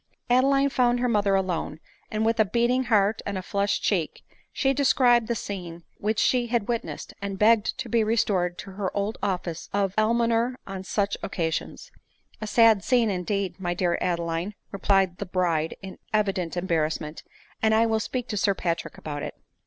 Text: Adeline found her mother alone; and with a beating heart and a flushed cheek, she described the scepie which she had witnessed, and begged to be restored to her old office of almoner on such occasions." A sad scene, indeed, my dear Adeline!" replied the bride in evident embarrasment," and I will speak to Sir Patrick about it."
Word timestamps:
Adeline 0.31 0.69
found 0.69 0.99
her 0.99 1.07
mother 1.07 1.35
alone; 1.35 1.79
and 2.09 2.25
with 2.25 2.39
a 2.39 2.45
beating 2.45 2.85
heart 2.85 3.21
and 3.23 3.37
a 3.37 3.43
flushed 3.43 3.83
cheek, 3.83 4.23
she 4.51 4.73
described 4.73 5.27
the 5.27 5.35
scepie 5.35 5.83
which 5.99 6.17
she 6.17 6.47
had 6.47 6.67
witnessed, 6.67 7.13
and 7.21 7.37
begged 7.37 7.77
to 7.77 7.87
be 7.87 8.03
restored 8.03 8.57
to 8.57 8.71
her 8.71 8.89
old 8.97 9.19
office 9.21 9.69
of 9.71 9.93
almoner 9.99 10.57
on 10.65 10.83
such 10.83 11.15
occasions." 11.21 11.91
A 12.41 12.47
sad 12.47 12.83
scene, 12.83 13.11
indeed, 13.11 13.59
my 13.59 13.75
dear 13.75 13.95
Adeline!" 14.01 14.55
replied 14.71 15.17
the 15.19 15.25
bride 15.27 15.77
in 15.83 15.99
evident 16.11 16.57
embarrasment," 16.57 17.21
and 17.61 17.75
I 17.75 17.85
will 17.85 17.99
speak 17.99 18.27
to 18.29 18.37
Sir 18.37 18.55
Patrick 18.55 18.97
about 18.97 19.21
it." 19.21 19.35